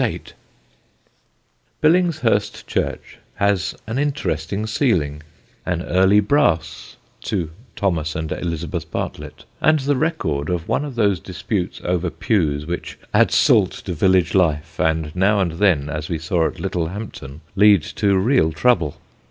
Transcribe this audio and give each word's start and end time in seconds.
[Sidenote: 0.01 0.33
A 1.83 1.87
VILLAGE 1.87 2.05
DISPUTE] 2.07 2.23
Billingshurst 2.25 2.65
church 2.65 3.17
has 3.35 3.75
an 3.85 3.99
interesting 3.99 4.65
ceiling, 4.65 5.21
an 5.63 5.83
early 5.83 6.19
brass 6.19 6.95
(to 7.21 7.51
Thomas 7.75 8.15
and 8.15 8.31
Elizabeth 8.31 8.89
Bartlet), 8.89 9.45
and 9.61 9.77
the 9.81 9.95
record 9.95 10.49
of 10.49 10.67
one 10.67 10.83
of 10.83 10.95
those 10.95 11.19
disputes 11.19 11.81
over 11.83 12.09
pews 12.09 12.65
which 12.65 12.97
add 13.13 13.29
salt 13.29 13.69
to 13.73 13.93
village 13.93 14.33
life 14.33 14.79
and 14.79 15.15
now 15.15 15.39
and 15.39 15.51
then, 15.51 15.87
as 15.87 16.09
we 16.09 16.17
saw 16.17 16.47
at 16.47 16.59
Littlehampton, 16.59 17.41
lead 17.55 17.83
to 17.83 18.17
real 18.17 18.51
trouble. 18.51 18.97